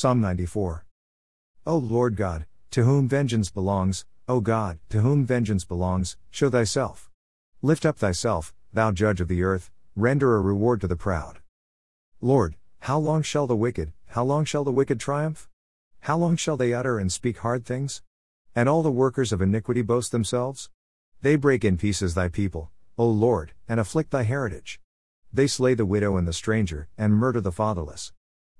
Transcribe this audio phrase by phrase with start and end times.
[0.00, 0.86] Psalm 94.
[1.66, 7.10] O Lord God, to whom vengeance belongs, O God, to whom vengeance belongs, show thyself.
[7.62, 11.40] Lift up thyself, thou judge of the earth, render a reward to the proud.
[12.20, 15.48] Lord, how long shall the wicked, how long shall the wicked triumph?
[16.02, 18.00] How long shall they utter and speak hard things?
[18.54, 20.70] And all the workers of iniquity boast themselves?
[21.22, 24.78] They break in pieces thy people, O Lord, and afflict thy heritage.
[25.32, 28.12] They slay the widow and the stranger, and murder the fatherless.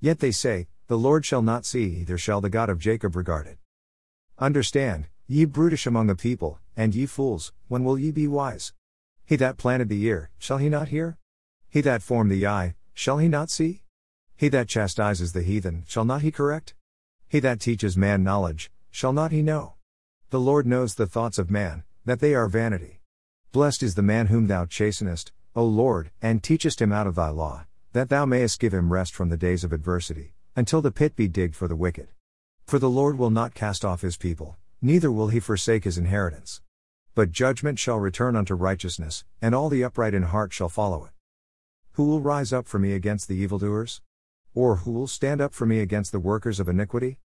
[0.00, 3.46] Yet they say, The Lord shall not see, neither shall the God of Jacob regard
[3.46, 3.56] it.
[4.38, 8.74] Understand, ye brutish among the people, and ye fools, when will ye be wise?
[9.24, 11.16] He that planted the ear, shall he not hear?
[11.70, 13.82] He that formed the eye, shall he not see?
[14.36, 16.74] He that chastises the heathen, shall not he correct?
[17.28, 19.76] He that teaches man knowledge, shall not he know?
[20.28, 23.00] The Lord knows the thoughts of man, that they are vanity.
[23.52, 27.30] Blessed is the man whom thou chastenest, O Lord, and teachest him out of thy
[27.30, 27.64] law,
[27.94, 31.28] that thou mayest give him rest from the days of adversity, until the pit be
[31.28, 32.08] digged for the wicked.
[32.66, 36.62] For the Lord will not cast off his people, neither will he forsake his inheritance.
[37.14, 41.12] But judgment shall return unto righteousness, and all the upright in heart shall follow it.
[41.92, 44.02] Who will rise up for me against the evildoers?
[44.54, 47.18] Or who will stand up for me against the workers of iniquity?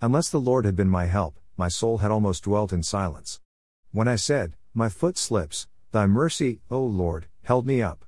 [0.00, 3.40] Unless the Lord had been my help, my soul had almost dwelt in silence.
[3.92, 8.04] When I said, My foot slips, thy mercy, O Lord, held me up.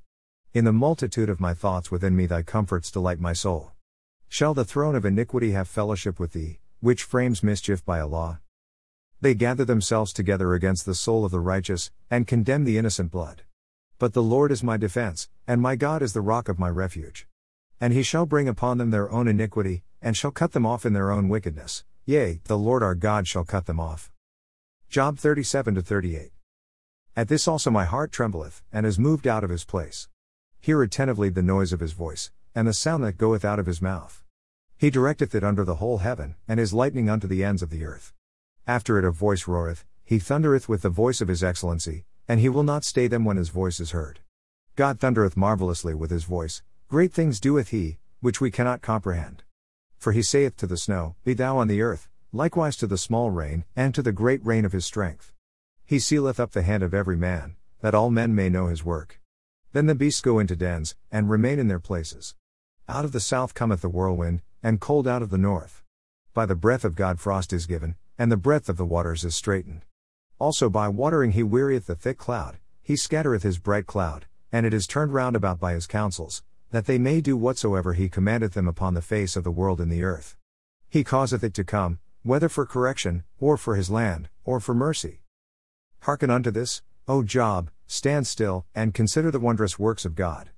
[0.52, 3.75] In the multitude of my thoughts within me, thy comforts delight my soul.
[4.28, 8.38] Shall the throne of iniquity have fellowship with thee, which frames mischief by a law?
[9.20, 13.42] They gather themselves together against the soul of the righteous, and condemn the innocent blood.
[13.98, 17.26] But the Lord is my defense, and my God is the rock of my refuge.
[17.80, 20.92] And he shall bring upon them their own iniquity, and shall cut them off in
[20.92, 21.84] their own wickedness.
[22.04, 24.10] Yea, the Lord our God shall cut them off.
[24.90, 26.30] Job 37 38.
[27.16, 30.08] At this also my heart trembleth, and is moved out of his place.
[30.60, 33.82] Hear attentively the noise of his voice, and the sound that goeth out of his
[33.82, 34.24] mouth.
[34.78, 37.84] He directeth it under the whole heaven, and his lightning unto the ends of the
[37.84, 38.14] earth.
[38.66, 42.48] After it a voice roareth, he thundereth with the voice of his excellency, and he
[42.48, 44.20] will not stay them when his voice is heard.
[44.74, 49.42] God thundereth marvellously with his voice, great things doeth he, which we cannot comprehend.
[49.98, 53.30] For he saith to the snow, Be thou on the earth, likewise to the small
[53.30, 55.34] rain, and to the great rain of his strength.
[55.84, 59.20] He sealeth up the hand of every man, that all men may know his work.
[59.72, 62.34] Then the beasts go into dens, and remain in their places.
[62.88, 65.82] Out of the south cometh the whirlwind, and cold out of the north.
[66.34, 69.34] By the breath of God frost is given, and the breadth of the waters is
[69.34, 69.84] straitened.
[70.38, 74.72] Also by watering he wearieth the thick cloud, he scattereth his bright cloud, and it
[74.72, 78.68] is turned round about by his counsels, that they may do whatsoever he commandeth them
[78.68, 80.36] upon the face of the world in the earth.
[80.88, 85.22] He causeth it to come, whether for correction, or for his land, or for mercy.
[86.02, 90.50] Hearken unto this, O Job, stand still, and consider the wondrous works of God.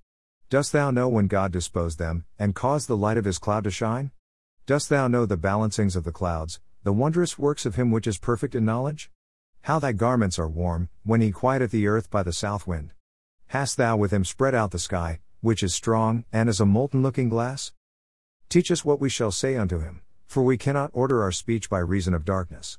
[0.50, 3.70] Dost thou know when God disposed them, and caused the light of his cloud to
[3.70, 4.12] shine?
[4.64, 8.16] Dost thou know the balancings of the clouds, the wondrous works of him which is
[8.16, 9.10] perfect in knowledge?
[9.64, 12.94] How thy garments are warm, when he quieteth the earth by the south wind.
[13.48, 17.02] Hast thou with him spread out the sky, which is strong, and as a molten
[17.02, 17.72] looking glass?
[18.48, 21.78] Teach us what we shall say unto him, for we cannot order our speech by
[21.78, 22.78] reason of darkness.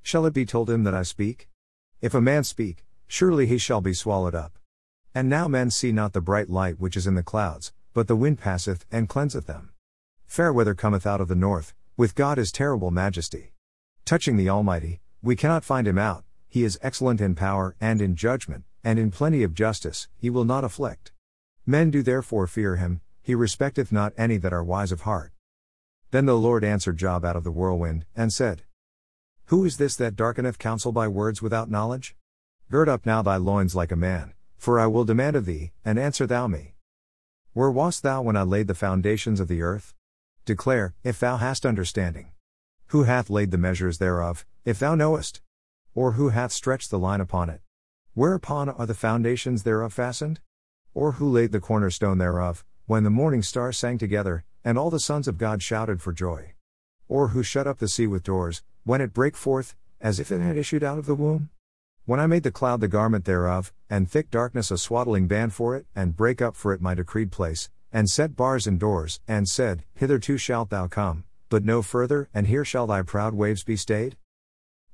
[0.00, 1.50] Shall it be told him that I speak?
[2.00, 4.58] If a man speak, surely he shall be swallowed up.
[5.14, 8.16] And now men see not the bright light which is in the clouds, but the
[8.16, 9.70] wind passeth and cleanseth them.
[10.26, 13.52] Fair weather cometh out of the north, with God is terrible majesty.
[14.04, 18.16] Touching the Almighty, we cannot find him out, he is excellent in power and in
[18.16, 21.12] judgment, and in plenty of justice, he will not afflict.
[21.66, 25.32] Men do therefore fear him, he respecteth not any that are wise of heart.
[26.10, 28.62] Then the Lord answered Job out of the whirlwind, and said,
[29.50, 32.14] who is this that darkeneth counsel by words without knowledge?
[32.70, 35.98] Gird up now thy loins like a man, for I will demand of thee, and
[35.98, 36.74] answer thou me.
[37.54, 39.94] Where wast thou when I laid the foundations of the earth?
[40.44, 42.32] Declare, if thou hast understanding.
[42.88, 45.40] Who hath laid the measures thereof, if thou knowest?
[45.94, 47.62] Or who hath stretched the line upon it?
[48.12, 50.40] Whereupon are the foundations thereof fastened?
[50.92, 55.00] Or who laid the cornerstone thereof, when the morning stars sang together, and all the
[55.00, 56.52] sons of God shouted for joy?
[57.08, 60.40] Or who shut up the sea with doors, when it brake forth, as if it
[60.40, 61.48] had issued out of the womb?
[62.06, 65.76] When I made the cloud the garment thereof, and thick darkness a swaddling band for
[65.76, 69.48] it, and brake up for it my decreed place, and set bars and doors, and
[69.48, 73.76] said, Hitherto shalt thou come, but no further, and here shall thy proud waves be
[73.76, 74.16] stayed?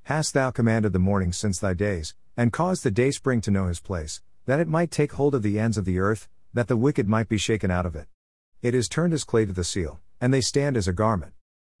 [0.03, 3.67] Hast thou commanded the morning since thy days, and caused the day spring to know
[3.67, 6.77] his place, that it might take hold of the ends of the earth, that the
[6.77, 8.07] wicked might be shaken out of it?
[8.61, 11.33] It is turned as clay to the seal, and they stand as a garment.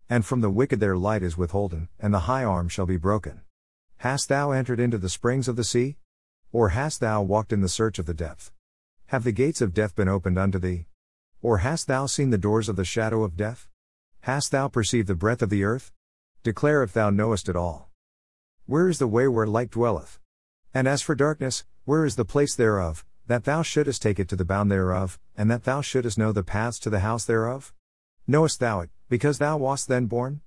[0.09, 3.41] And from the wicked their light is withholden, and the high arm shall be broken.
[4.01, 5.97] Hast thou entered into the springs of the sea?
[6.51, 8.51] Or hast thou walked in the search of the depth?
[9.07, 10.85] Have the gates of death been opened unto thee?
[11.41, 13.67] Or hast thou seen the doors of the shadow of death?
[14.21, 15.93] Hast thou perceived the breadth of the earth?
[16.43, 17.89] Declare if thou knowest it all.
[18.67, 20.19] Where is the way where light dwelleth?
[20.75, 24.35] And as for darkness, where is the place thereof, that thou shouldest take it to
[24.35, 27.73] the bound thereof, and that thou shouldest know the paths to the house thereof?
[28.27, 30.41] Knowest thou it, because thou wast then born?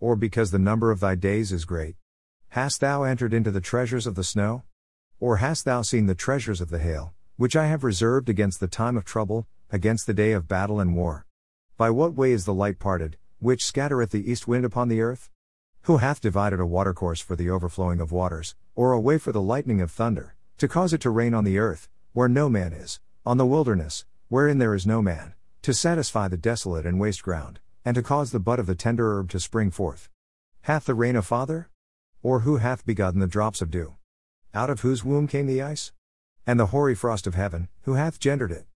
[0.00, 1.96] Or because the number of thy days is great?
[2.54, 4.64] Hast thou entered into the treasures of the snow?
[5.20, 8.66] Or hast thou seen the treasures of the hail, which I have reserved against the
[8.66, 11.26] time of trouble, against the day of battle and war?
[11.76, 15.30] By what way is the light parted, which scattereth the east wind upon the earth?
[15.82, 19.40] Who hath divided a watercourse for the overflowing of waters, or a way for the
[19.40, 22.98] lightning of thunder, to cause it to rain on the earth, where no man is,
[23.24, 27.60] on the wilderness, wherein there is no man, to satisfy the desolate and waste ground,
[27.84, 30.08] and to cause the bud of the tender herb to spring forth?
[30.62, 31.70] Hath the rain a father?
[32.22, 33.96] Or who hath begotten the drops of dew?
[34.52, 35.92] Out of whose womb came the ice?
[36.46, 38.66] And the hoary frost of heaven, who hath gendered it?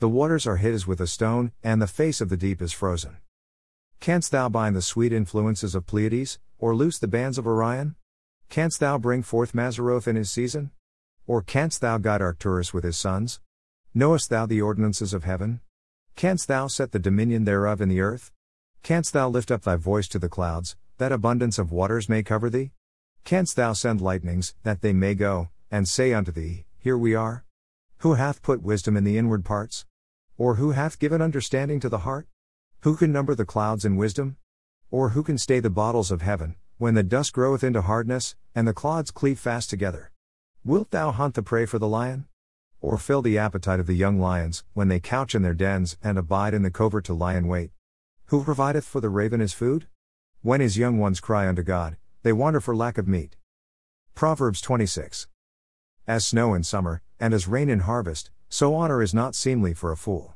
[0.00, 2.72] The waters are hid as with a stone, and the face of the deep is
[2.72, 3.18] frozen.
[4.00, 7.94] Canst thou bind the sweet influences of Pleiades, or loose the bands of Orion?
[8.48, 10.72] Canst thou bring forth Mazzaroth in his season?
[11.26, 13.40] Or canst thou guide Arcturus with his sons?
[13.94, 15.60] Knowest thou the ordinances of heaven?
[16.16, 18.32] Canst thou set the dominion thereof in the earth?
[18.82, 22.50] Canst thou lift up thy voice to the clouds, that abundance of waters may cover
[22.50, 22.72] thee?
[23.28, 27.44] Canst thou send lightnings, that they may go, and say unto thee, Here we are?
[27.98, 29.84] Who hath put wisdom in the inward parts?
[30.38, 32.26] Or who hath given understanding to the heart?
[32.84, 34.38] Who can number the clouds in wisdom?
[34.90, 38.66] Or who can stay the bottles of heaven, when the dust groweth into hardness, and
[38.66, 40.10] the clods cleave fast together?
[40.64, 42.24] Wilt thou hunt the prey for the lion?
[42.80, 46.16] Or fill the appetite of the young lions, when they couch in their dens, and
[46.16, 47.72] abide in the covert to lie in wait?
[48.28, 49.86] Who provideth for the raven his food?
[50.40, 53.36] When his young ones cry unto God, they wander for lack of meat.
[54.14, 55.28] Proverbs 26.
[56.06, 59.92] As snow in summer, and as rain in harvest, so honor is not seemly for
[59.92, 60.34] a fool.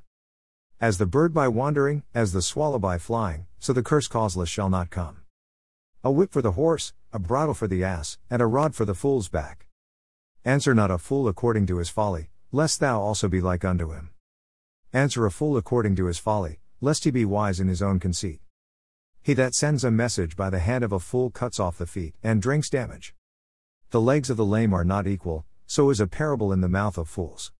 [0.80, 4.68] As the bird by wandering, as the swallow by flying, so the curse causeless shall
[4.68, 5.18] not come.
[6.04, 8.94] A whip for the horse, a bridle for the ass, and a rod for the
[8.94, 9.66] fool's back.
[10.44, 14.10] Answer not a fool according to his folly, lest thou also be like unto him.
[14.92, 18.40] Answer a fool according to his folly, lest he be wise in his own conceit.
[19.24, 22.16] He that sends a message by the hand of a fool cuts off the feet,
[22.24, 23.14] and drinks damage.
[23.90, 26.98] The legs of the lame are not equal, so is a parable in the mouth
[26.98, 27.52] of fools.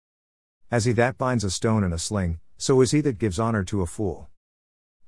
[0.73, 3.63] As he that binds a stone in a sling, so is he that gives honor
[3.63, 4.29] to a fool.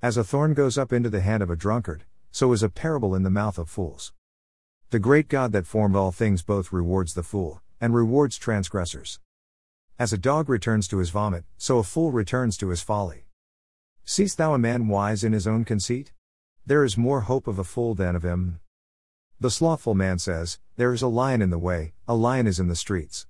[0.00, 3.16] As a thorn goes up into the hand of a drunkard, so is a parable
[3.16, 4.12] in the mouth of fools.
[4.90, 9.18] The great God that formed all things both rewards the fool, and rewards transgressors.
[9.98, 13.26] As a dog returns to his vomit, so a fool returns to his folly.
[14.04, 16.12] Seest thou a man wise in his own conceit?
[16.66, 18.58] There is more hope of a fool than of him.
[19.38, 22.68] The slothful man says, There is a lion in the way, a lion is in
[22.68, 23.26] the streets.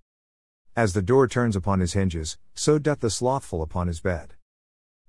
[0.77, 4.35] As the door turns upon his hinges, so doth the slothful upon his bed.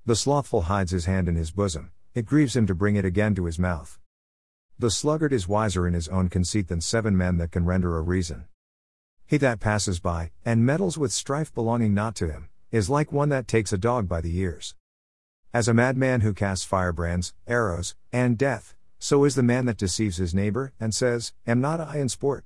[0.08, 3.36] The slothful hides his hand in his bosom, it grieves him to bring it again
[3.36, 4.00] to his mouth.
[4.80, 8.02] The sluggard is wiser in his own conceit than seven men that can render a
[8.02, 8.46] reason.
[9.28, 13.30] He that passes by, and meddles with strife belonging not to him, is like one
[13.30, 14.74] that takes a dog by the ears.
[15.56, 20.18] As a madman who casts firebrands, arrows, and death, so is the man that deceives
[20.18, 22.44] his neighbor, and says, Am not I in sport?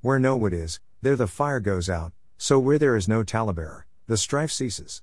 [0.00, 3.86] Where no wood is, there the fire goes out, so where there is no talebearer,
[4.08, 5.00] the strife ceases.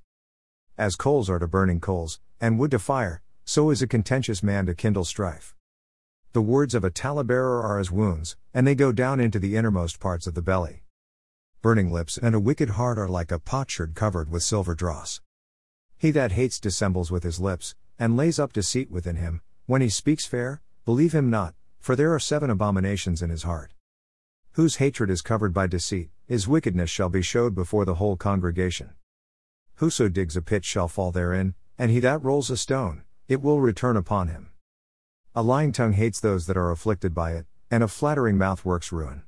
[0.78, 4.66] As coals are to burning coals, and wood to fire, so is a contentious man
[4.66, 5.56] to kindle strife.
[6.34, 10.02] The words of a talebearer are as wounds, and they go down into the innermost
[10.02, 10.84] parts of the belly.
[11.62, 15.22] Burning lips and a wicked heart are like a potsherd covered with silver dross.
[16.02, 19.90] He that hates dissembles with his lips, and lays up deceit within him, when he
[19.90, 23.76] speaks fair, believe him not, for there are seven abominations in his heart.
[24.54, 28.94] Whose hatred is covered by deceit, his wickedness shall be showed before the whole congregation.
[29.76, 33.62] Whoso digs a pit shall fall therein, and he that rolls a stone, it will
[33.62, 34.50] return upon him.
[35.36, 38.92] A lying tongue hates those that are afflicted by it, and a flattering mouth works
[38.92, 39.22] ruin.